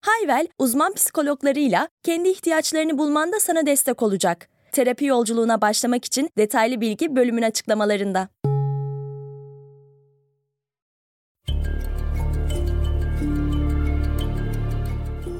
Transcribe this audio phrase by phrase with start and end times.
[0.00, 4.48] Hayvel, uzman psikologlarıyla kendi ihtiyaçlarını bulmanda sana destek olacak.
[4.72, 8.28] Terapi yolculuğuna başlamak için detaylı bilgi bölümün açıklamalarında.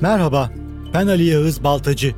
[0.00, 0.50] Merhaba,
[0.94, 2.14] ben Ali Yağız Baltacı.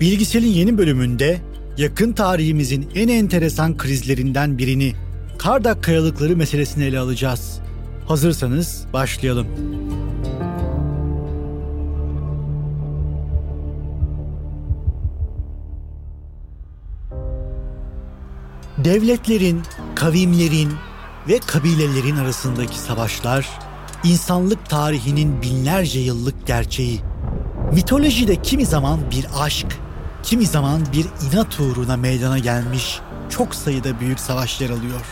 [0.00, 1.38] Bilgisel'in yeni bölümünde
[1.78, 4.92] yakın tarihimizin en enteresan krizlerinden birini,
[5.38, 7.60] Kardak kayalıkları meselesini ele alacağız.
[8.08, 9.46] Hazırsanız başlayalım.
[18.88, 19.62] Devletlerin,
[19.94, 20.72] kavimlerin
[21.28, 23.48] ve kabilelerin arasındaki savaşlar
[24.04, 27.00] insanlık tarihinin binlerce yıllık gerçeği.
[27.72, 29.66] Mitolojide kimi zaman bir aşk,
[30.22, 35.06] kimi zaman bir inat uğruna meydana gelmiş çok sayıda büyük savaşlar alıyor.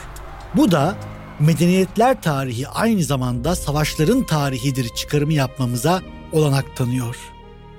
[0.55, 0.97] Bu da
[1.41, 7.17] medeniyetler tarihi aynı zamanda savaşların tarihidir çıkarımı yapmamıza olanak tanıyor.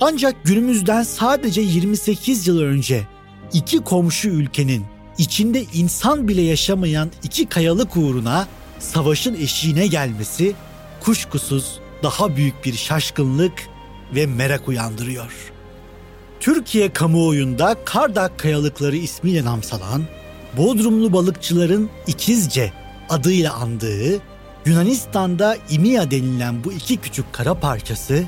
[0.01, 3.07] Ancak günümüzden sadece 28 yıl önce
[3.53, 8.47] iki komşu ülkenin içinde insan bile yaşamayan iki kayalık uğruna
[8.79, 10.55] savaşın eşiğine gelmesi
[10.99, 13.53] kuşkusuz daha büyük bir şaşkınlık
[14.15, 15.31] ve merak uyandırıyor.
[16.39, 20.03] Türkiye kamuoyunda Kardak Kayalıkları ismiyle namsalan,
[20.57, 22.73] Bodrumlu balıkçıların ikizce
[23.09, 24.19] adıyla andığı
[24.65, 28.23] Yunanistan'da İmia denilen bu iki küçük kara parçası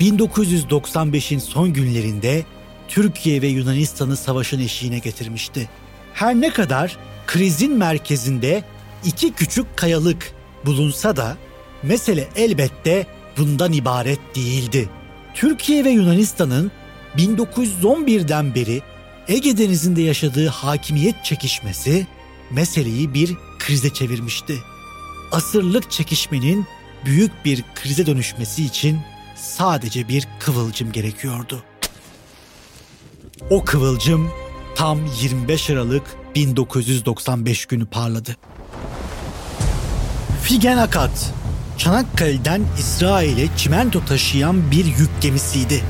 [0.00, 2.44] 1995'in son günlerinde
[2.88, 5.68] Türkiye ve Yunanistan'ı savaşın eşiğine getirmişti.
[6.14, 8.64] Her ne kadar krizin merkezinde
[9.04, 10.32] iki küçük kayalık
[10.66, 11.36] bulunsa da
[11.82, 13.06] mesele elbette
[13.38, 14.88] bundan ibaret değildi.
[15.34, 16.70] Türkiye ve Yunanistan'ın
[17.16, 18.82] 1911'den beri
[19.28, 22.06] Ege Denizi'nde yaşadığı hakimiyet çekişmesi
[22.50, 24.58] meseleyi bir krize çevirmişti.
[25.32, 26.66] Asırlık çekişmenin
[27.04, 29.00] büyük bir krize dönüşmesi için
[29.36, 31.62] sadece bir kıvılcım gerekiyordu.
[33.50, 34.30] O kıvılcım
[34.76, 36.02] tam 25 Aralık
[36.34, 38.36] 1995 günü parladı.
[40.42, 41.32] Figen Akat,
[41.78, 45.80] Çanakkale'den İsrail'e çimento taşıyan bir yük gemisiydi.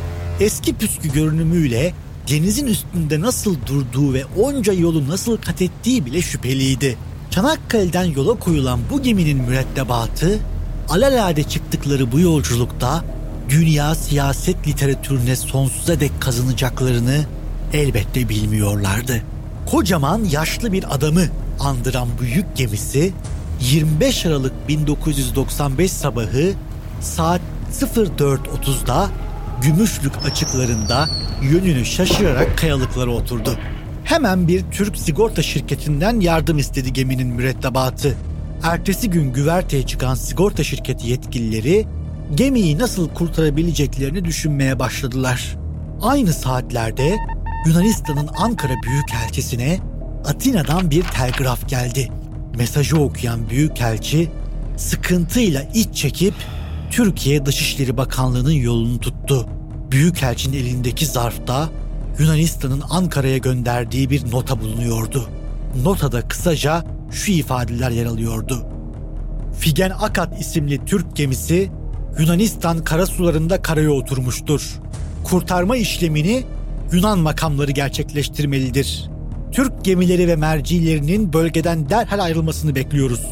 [0.41, 1.95] Eski püskü görünümüyle
[2.31, 6.97] denizin üstünde nasıl durduğu ve onca yolu nasıl kat ettiği bile şüpheliydi.
[7.31, 10.39] Çanakkale'den yola koyulan bu geminin mürettebatı,
[10.89, 13.05] alalade çıktıkları bu yolculukta
[13.49, 17.25] dünya siyaset literatürüne sonsuza dek kazanacaklarını
[17.73, 19.23] elbette bilmiyorlardı.
[19.67, 21.23] Kocaman yaşlı bir adamı
[21.61, 23.13] andıran bu yük gemisi
[23.61, 26.53] 25 Aralık 1995 sabahı
[27.01, 27.41] saat
[27.73, 29.11] 04.30'da
[29.63, 31.09] Gümüşlük açıklarında
[31.43, 33.59] yönünü şaşırarak kayalıklara oturdu.
[34.05, 38.17] Hemen bir Türk sigorta şirketinden yardım istedi geminin mürettebatı.
[38.63, 41.87] Ertesi gün güverteye çıkan sigorta şirketi yetkilileri
[42.35, 45.57] gemiyi nasıl kurtarabileceklerini düşünmeye başladılar.
[46.03, 47.17] Aynı saatlerde
[47.67, 49.81] Yunanistan'ın Ankara Büyükelçisi'ne
[50.25, 52.09] Atina'dan bir telgraf geldi.
[52.57, 54.29] Mesajı okuyan Büyükelçi
[54.77, 56.35] sıkıntıyla iç çekip
[56.91, 59.49] Türkiye Dışişleri Bakanlığı'nın yolunu tuttu.
[59.91, 61.69] Büyükelçinin elindeki zarfta
[62.19, 65.29] Yunanistan'ın Ankara'ya gönderdiği bir nota bulunuyordu.
[65.83, 68.67] Notada kısaca şu ifadeler yer alıyordu.
[69.59, 71.71] Figen Akat isimli Türk gemisi
[72.19, 74.81] Yunanistan karasularında karaya oturmuştur.
[75.25, 76.45] Kurtarma işlemini
[76.93, 79.11] Yunan makamları gerçekleştirmelidir.
[79.53, 83.27] Türk gemileri ve mercilerinin bölgeden derhal ayrılmasını bekliyoruz.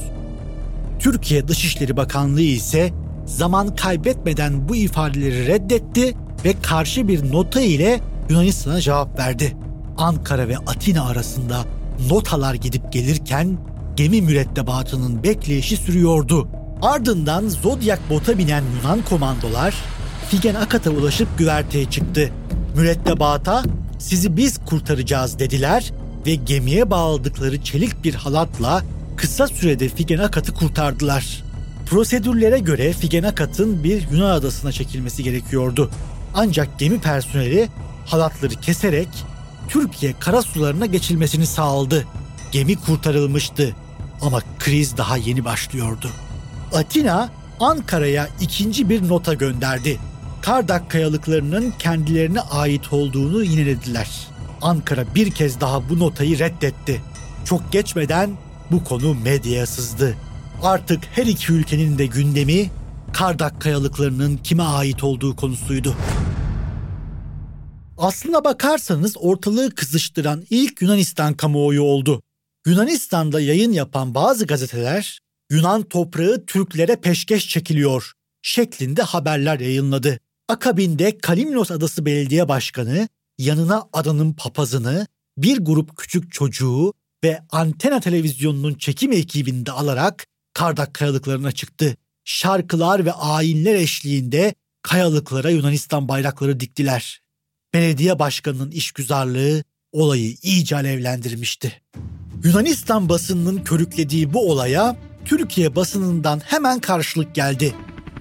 [0.99, 2.91] Türkiye Dışişleri Bakanlığı ise
[3.27, 6.15] zaman kaybetmeden bu ifadeleri reddetti
[6.45, 9.57] ve karşı bir nota ile Yunanistan'a cevap verdi.
[9.99, 11.65] Ankara ve Atina arasında
[12.11, 13.59] notalar gidip gelirken
[13.97, 16.49] gemi mürettebatının bekleyişi sürüyordu.
[16.83, 19.75] Ardından Zodiac bota binen Yunan komandolar
[20.29, 22.31] Figen Akat'a ulaşıp güverteye çıktı.
[22.81, 23.63] Mürettebata
[23.99, 25.93] sizi biz kurtaracağız dediler
[26.27, 28.83] ve gemiye bağladıkları çelik bir halatla
[29.17, 31.45] kısa sürede Figen Akat'ı kurtardılar.
[31.87, 35.91] Prosedürlere göre Figen Akat'ın bir Yunan adasına çekilmesi gerekiyordu.
[36.35, 37.69] Ancak gemi personeli
[38.07, 39.09] halatları keserek
[39.69, 42.07] Türkiye karasularına geçilmesini sağladı.
[42.53, 43.77] Gemi kurtarılmıştı
[44.21, 46.11] ama kriz daha yeni başlıyordu.
[46.75, 47.31] Atina
[47.61, 49.99] Ankara'ya ikinci bir nota gönderdi.
[50.43, 54.29] Kardak kayalıklarının kendilerine ait olduğunu yinelediler.
[54.63, 57.03] Ankara bir kez daha bu notayı reddetti.
[57.45, 58.31] Çok geçmeden
[58.71, 60.17] bu konu medyaya sızdı.
[60.63, 62.71] Artık her iki ülkenin de gündemi
[63.13, 65.97] Kardak kayalıklarının kime ait olduğu konusuydu.
[67.99, 72.23] Aslına bakarsanız ortalığı kızıştıran ilk Yunanistan kamuoyu oldu.
[72.67, 75.21] Yunanistan'da yayın yapan bazı gazeteler
[75.51, 78.13] Yunan toprağı Türklere peşkeş çekiliyor
[78.43, 80.21] şeklinde haberler yayınladı.
[80.51, 83.09] Akabinde Kalimnos Adası Belediye Başkanı
[83.39, 85.07] yanına adanın papazını,
[85.39, 86.93] bir grup küçük çocuğu
[87.25, 91.97] ve antena televizyonunun çekim ekibinde alarak Kardak kayalıklarına çıktı.
[92.25, 97.21] Şarkılar ve ayinler eşliğinde kayalıklara Yunanistan bayrakları diktiler.
[97.75, 101.83] Belediye başkanının işgüzarlığı olayı iyice alevlendirmişti.
[102.45, 107.75] Yunanistan basınının körüklediği bu olaya Türkiye basınından hemen karşılık geldi.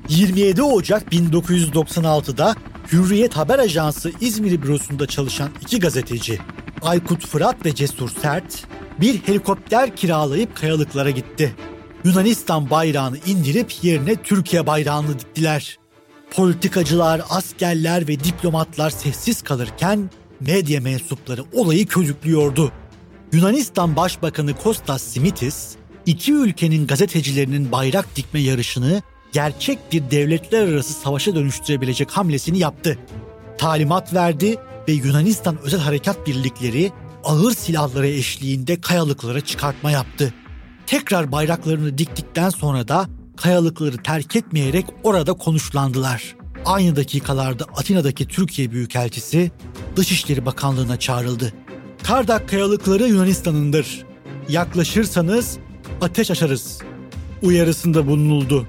[0.10, 2.56] 27 Ocak 1996'da
[2.92, 6.40] Hürriyet Haber Ajansı İzmir bürosunda çalışan iki gazeteci
[6.82, 8.64] Aykut Fırat ve Cesur Sert
[9.02, 11.56] bir helikopter kiralayıp kayalıklara gitti.
[12.04, 15.80] Yunanistan bayrağını indirip yerine Türkiye bayrağını diktiler.
[16.32, 20.10] Politikacılar, askerler ve diplomatlar sessiz kalırken
[20.40, 22.72] medya mensupları olayı körüklüyordu.
[23.34, 31.36] Yunanistan Başbakanı Kostas Simitis, iki ülkenin gazetecilerinin bayrak dikme yarışını gerçek bir devletler arası savaşa
[31.36, 32.98] dönüştürebilecek hamlesini yaptı.
[33.58, 36.92] Talimat verdi ve Yunanistan Özel Harekat Birlikleri
[37.24, 40.34] ağır silahları eşliğinde kayalıklara çıkartma yaptı.
[40.88, 46.36] Tekrar bayraklarını diktikten sonra da kayalıkları terk etmeyerek orada konuşlandılar.
[46.66, 49.52] Aynı dakikalarda Atina'daki Türkiye Büyükelçisi
[49.96, 51.54] Dışişleri Bakanlığı'na çağrıldı.
[52.04, 54.06] Kardak kayalıkları Yunanistan'ındır.
[54.50, 55.58] Yaklaşırsanız
[56.02, 56.80] ateş açarız.
[57.42, 58.68] Uyarısında bulunuldu.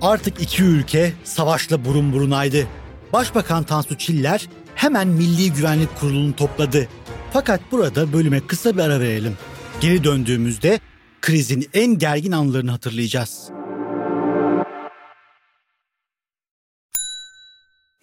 [0.00, 2.66] Artık iki ülke savaşla burun burunaydı.
[3.12, 6.88] Başbakan Tansu Çiller hemen Milli Güvenlik Kurulu'nu topladı.
[7.32, 9.36] Fakat burada bölüme kısa bir ara verelim.
[9.80, 10.80] Geri döndüğümüzde
[11.20, 13.50] krizin en gergin anlarını hatırlayacağız.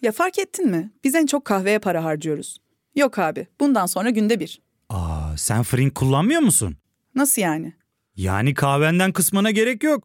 [0.02, 0.92] Ya fark ettin mi?
[1.04, 2.58] Biz en çok kahveye para harcıyoruz.
[2.94, 4.62] Yok abi, bundan sonra günde bir.
[4.88, 6.76] Aa, sen Frink kullanmıyor musun?
[7.14, 7.72] Nasıl yani?
[8.16, 10.04] Yani kahvenden kısmına gerek yok.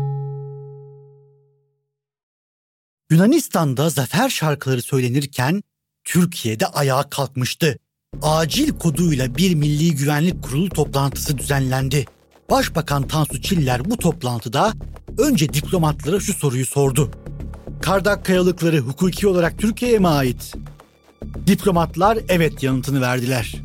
[3.11, 5.63] Yunanistan'da zafer şarkıları söylenirken
[6.03, 7.77] Türkiye'de ayağa kalkmıştı.
[8.21, 12.05] Acil koduyla bir Milli Güvenlik Kurulu toplantısı düzenlendi.
[12.49, 14.73] Başbakan Tansu Çiller bu toplantıda
[15.17, 17.11] önce diplomatlara şu soruyu sordu.
[17.81, 20.53] Kardak kayalıkları hukuki olarak Türkiye'ye mi ait?
[21.47, 23.55] Diplomatlar evet yanıtını verdiler.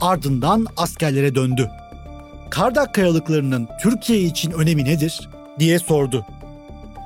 [0.00, 1.70] Ardından askerlere döndü.
[2.50, 6.26] Kardak kayalıklarının Türkiye için önemi nedir diye sordu.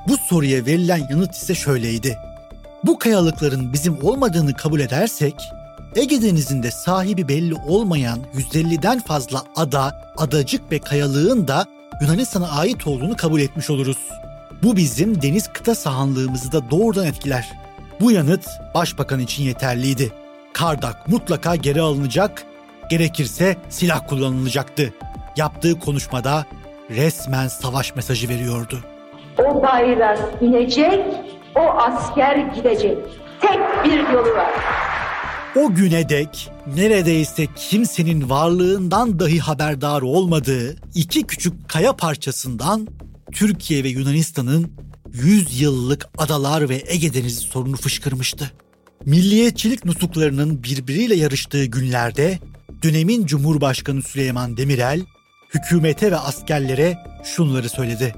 [0.09, 2.17] Bu soruya verilen yanıt ise şöyleydi.
[2.83, 5.35] Bu kayalıkların bizim olmadığını kabul edersek,
[5.95, 11.65] Ege Denizi'nde sahibi belli olmayan 150'den fazla ada, adacık ve kayalığın da
[12.01, 13.97] Yunanistan'a ait olduğunu kabul etmiş oluruz.
[14.63, 17.49] Bu bizim deniz kıta sahanlığımızı da doğrudan etkiler.
[17.99, 20.11] Bu yanıt başbakan için yeterliydi.
[20.53, 22.43] Kardak mutlaka geri alınacak,
[22.89, 24.93] gerekirse silah kullanılacaktı.
[25.37, 26.45] Yaptığı konuşmada
[26.89, 28.83] resmen savaş mesajı veriyordu.
[29.39, 31.05] O bayrak inecek,
[31.55, 32.97] o asker gidecek.
[33.41, 34.51] Tek bir yolu var.
[35.55, 42.87] O güne dek neredeyse kimsenin varlığından dahi haberdar olmadığı iki küçük kaya parçasından
[43.31, 44.71] Türkiye ve Yunanistan'ın
[45.13, 48.51] 100 yıllık adalar ve Ege Denizi sorunu fışkırmıştı.
[49.05, 52.39] Milliyetçilik nutuklarının birbiriyle yarıştığı günlerde
[52.83, 55.01] dönemin Cumhurbaşkanı Süleyman Demirel
[55.53, 58.13] hükümete ve askerlere şunları söyledi.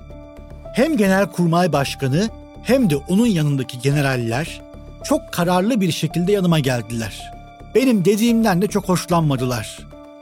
[0.73, 2.29] Hem Genelkurmay Başkanı
[2.63, 4.61] hem de onun yanındaki generaller
[5.03, 7.31] çok kararlı bir şekilde yanıma geldiler.
[7.75, 9.79] Benim dediğimden de çok hoşlanmadılar.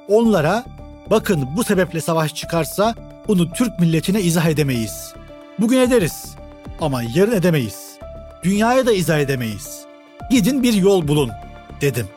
[0.07, 0.63] Onlara
[1.09, 2.95] bakın bu sebeple savaş çıkarsa
[3.27, 5.13] bunu Türk milletine izah edemeyiz.
[5.59, 6.35] Bugün ederiz
[6.81, 7.97] ama yarın edemeyiz.
[8.43, 9.83] Dünyaya da izah edemeyiz.
[10.31, 11.31] Gidin bir yol bulun
[11.81, 12.07] dedim.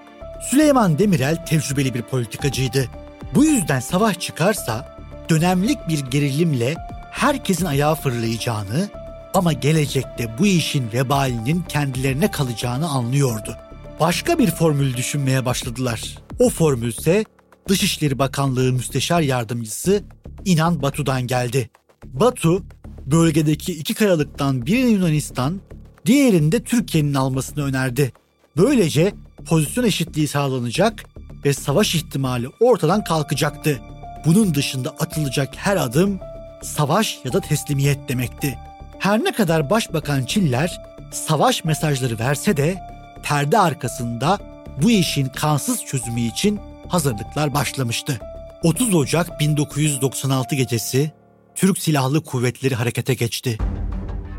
[0.51, 2.87] Süleyman Demirel tecrübeli bir politikacıydı.
[3.35, 4.97] Bu yüzden savaş çıkarsa
[5.31, 6.75] dönemlik bir gerilimle
[7.13, 8.89] herkesin ayağı fırlayacağını
[9.35, 13.57] ama gelecekte bu işin vebalinin kendilerine kalacağını anlıyordu.
[14.01, 16.19] Başka bir formül düşünmeye başladılar.
[16.39, 17.25] O formül ise
[17.69, 20.05] Dışişleri Bakanlığı Müsteşar Yardımcısı
[20.45, 21.71] İnan Batu'dan geldi.
[22.05, 22.63] Batu,
[23.07, 25.61] bölgedeki iki kayalıktan birini Yunanistan,
[26.07, 28.13] diğerinde Türkiye'nin almasını önerdi.
[28.57, 29.13] Böylece
[29.47, 31.05] pozisyon eşitliği sağlanacak
[31.45, 33.81] ve savaş ihtimali ortadan kalkacaktı.
[34.27, 36.19] Bunun dışında atılacak her adım
[36.63, 38.59] savaş ya da teslimiyet demekti.
[38.99, 40.81] Her ne kadar Başbakan Çiller
[41.13, 42.83] savaş mesajları verse de
[43.23, 44.39] perde arkasında
[44.83, 48.21] bu işin kansız çözümü için hazırlıklar başlamıştı.
[48.63, 51.13] 30 Ocak 1996 gecesi
[51.55, 53.59] Türk Silahlı Kuvvetleri harekete geçti.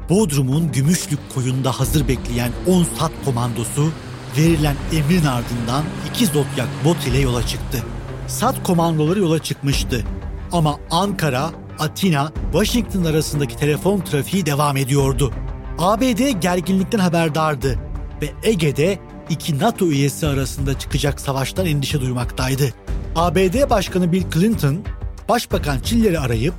[0.09, 3.91] Bodrum'un Gümüşlük koyunda hazır bekleyen 10 SAT komandosu
[4.37, 7.83] verilen emrin ardından iki Zodyak bot ile yola çıktı.
[8.27, 10.05] SAT komandoları yola çıkmıştı.
[10.51, 11.51] Ama Ankara,
[11.83, 15.33] Atina, Washington arasındaki telefon trafiği devam ediyordu.
[15.79, 17.79] ABD gerginlikten haberdardı
[18.21, 18.99] ve Ege'de
[19.29, 22.69] iki NATO üyesi arasında çıkacak savaştan endişe duymaktaydı.
[23.15, 24.83] ABD Başkanı Bill Clinton,
[25.29, 26.53] Başbakan Çiller'i arayıp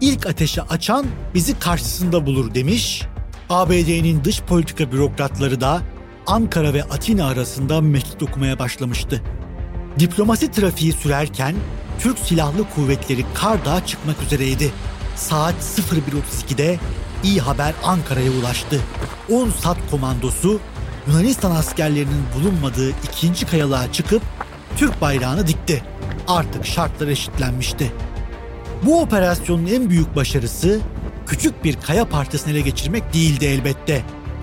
[0.00, 3.02] ilk ateşi açan bizi karşısında bulur demiş.
[3.50, 5.80] ABD'nin dış politika bürokratları da
[6.26, 9.22] Ankara ve Atina arasında mektup okumaya başlamıştı.
[9.98, 11.54] Diplomasi trafiği sürerken
[12.00, 14.70] Türk Silahlı Kuvvetleri Kardağ'a çıkmak üzereydi.
[15.16, 16.78] Saat 01.32'de
[17.24, 18.80] iyi haber Ankara'ya ulaştı.
[19.32, 20.60] 10 SAT komandosu
[21.06, 24.22] Yunanistan askerlerinin bulunmadığı ikinci kayalığa çıkıp
[24.76, 25.84] Türk bayrağını dikti.
[26.28, 27.92] Artık şartlar eşitlenmişti.
[28.82, 30.80] Bu operasyonun en büyük başarısı
[31.26, 34.02] küçük bir kaya parçasını ele geçirmek değildi elbette.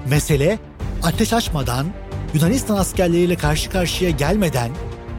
[0.10, 0.60] Mesele
[1.04, 1.88] ateş açmadan,
[2.34, 4.72] Yunanistan askerleriyle karşı karşıya gelmeden,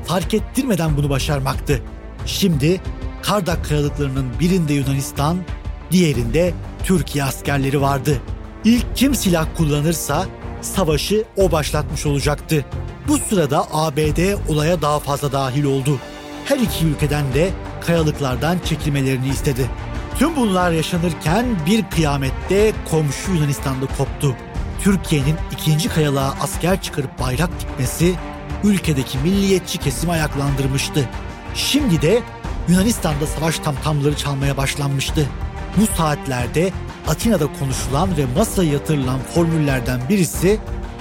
[0.04, 1.82] fark ettirmeden bunu başarmaktı.
[2.26, 2.80] Şimdi
[3.22, 5.38] Kardak kayalıklarının birinde Yunanistan,
[5.90, 8.20] diğerinde Türkiye askerleri vardı.
[8.64, 10.26] İlk kim silah kullanırsa
[10.60, 12.64] savaşı o başlatmış olacaktı.
[13.08, 15.98] Bu sırada ABD olaya daha fazla dahil oldu.
[16.44, 17.50] Her iki ülkeden de
[17.86, 19.70] kayalıklardan çekilmelerini istedi.
[20.18, 24.36] Tüm bunlar yaşanırken bir kıyamette komşu Yunanistan'da koptu.
[24.82, 28.14] Türkiye'nin ikinci kayalığa asker çıkarıp bayrak dikmesi
[28.64, 31.08] ülkedeki milliyetçi kesimi ayaklandırmıştı.
[31.54, 32.22] Şimdi de
[32.68, 35.26] Yunanistan'da savaş tamtamları çalmaya başlanmıştı.
[35.76, 36.72] Bu saatlerde
[37.08, 40.58] Atina'da konuşulan ve masaya yatırılan formüllerden birisi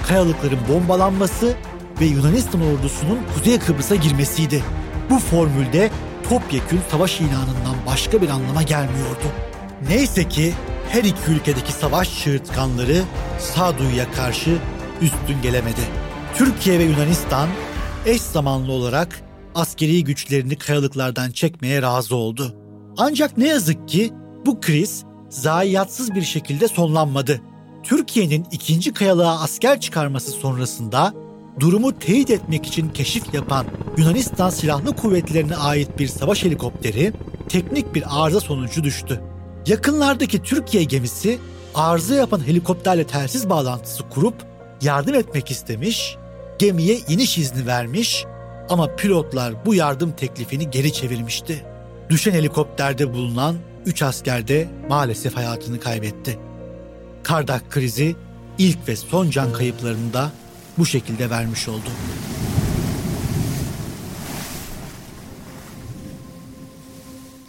[0.08, 1.54] kayalıkların bombalanması
[2.00, 4.62] ve Yunanistan ordusunun Kuzey Kıbrıs'a girmesiydi.
[5.10, 5.90] Bu formülde
[6.28, 9.26] topyekün savaş ilanından başka bir anlama gelmiyordu.
[9.88, 10.54] Neyse ki
[10.88, 13.02] her iki ülkedeki savaş çığırtkanları
[13.38, 14.56] sağduyuya karşı
[15.02, 15.80] üstün gelemedi.
[16.34, 17.48] Türkiye ve Yunanistan
[18.06, 22.54] eş zamanlı olarak askeri güçlerini kayalıklardan çekmeye razı oldu.
[22.98, 24.10] Ancak ne yazık ki
[24.46, 27.40] bu kriz zayiatsız bir şekilde sonlanmadı.
[27.82, 31.14] Türkiye'nin ikinci kayalığa asker çıkarması sonrasında
[31.60, 33.66] durumu teyit etmek için keşif yapan
[33.96, 37.12] Yunanistan Silahlı Kuvvetlerine ait bir savaş helikopteri
[37.48, 39.20] teknik bir arıza sonucu düştü.
[39.66, 41.38] Yakınlardaki Türkiye gemisi
[41.74, 44.34] arıza yapan helikopterle telsiz bağlantısı kurup
[44.82, 46.16] yardım etmek istemiş,
[46.58, 48.26] gemiye iniş izni vermiş
[48.70, 51.66] ama pilotlar bu yardım teklifini geri çevirmişti.
[52.08, 56.38] Düşen helikopterde bulunan 3 asker de maalesef hayatını kaybetti.
[57.22, 58.16] Kardak krizi
[58.58, 60.32] ilk ve son can kayıplarını da
[60.78, 61.90] bu şekilde vermiş oldu.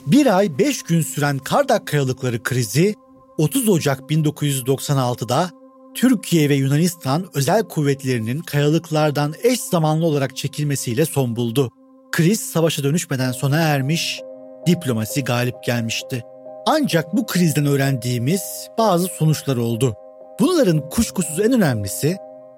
[0.06, 2.96] Bir ay beş gün süren Kardak kayalıkları krizi
[3.38, 5.50] 30 Ocak 1996'da
[5.96, 11.70] Türkiye ve Yunanistan özel kuvvetlerinin kayalıklardan eş zamanlı olarak çekilmesiyle son buldu.
[12.12, 14.22] Kriz savaşa dönüşmeden sona ermiş,
[14.68, 16.24] diplomasi galip gelmişti.
[16.66, 18.42] Ancak bu krizden öğrendiğimiz
[18.78, 19.96] bazı sonuçlar oldu.
[20.40, 22.18] Bunların kuşkusuz en önemlisi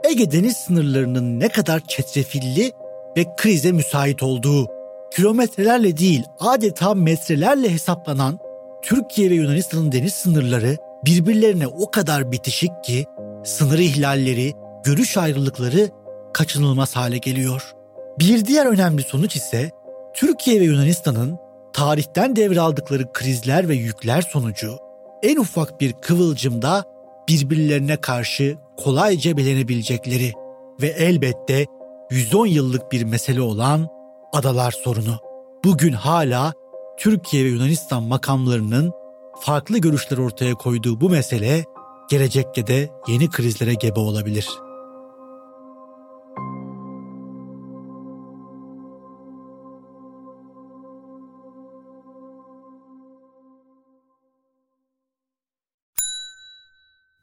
[0.09, 2.71] Ege deniz sınırlarının ne kadar çetrefilli
[3.17, 4.67] ve krize müsait olduğu.
[5.15, 8.39] Kilometrelerle değil adeta metrelerle hesaplanan
[8.81, 13.05] Türkiye ve Yunanistan'ın deniz sınırları birbirlerine o kadar bitişik ki
[13.43, 15.89] sınır ihlalleri, görüş ayrılıkları
[16.33, 17.71] kaçınılmaz hale geliyor.
[18.19, 19.71] Bir diğer önemli sonuç ise
[20.15, 21.37] Türkiye ve Yunanistan'ın
[21.73, 24.77] tarihten devraldıkları krizler ve yükler sonucu
[25.23, 26.83] en ufak bir kıvılcımda
[27.29, 30.33] birbirlerine karşı kolayca belenebilecekleri
[30.81, 31.65] ve elbette
[32.11, 33.87] 110 yıllık bir mesele olan
[34.33, 35.19] adalar sorunu.
[35.63, 36.53] Bugün hala
[36.97, 38.91] Türkiye ve Yunanistan makamlarının
[39.41, 41.63] farklı görüşler ortaya koyduğu bu mesele
[42.09, 44.47] gelecekte de yeni krizlere gebe olabilir.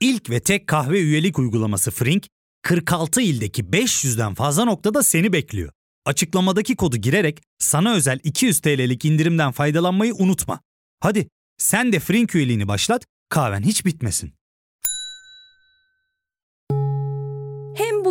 [0.00, 2.26] İlk ve tek kahve üyelik uygulaması Frink,
[2.62, 5.72] 46 ildeki 500'den fazla noktada seni bekliyor.
[6.04, 10.60] Açıklamadaki kodu girerek sana özel 200 TL'lik indirimden faydalanmayı unutma.
[11.00, 14.39] Hadi sen de Frink üyeliğini başlat, kahven hiç bitmesin.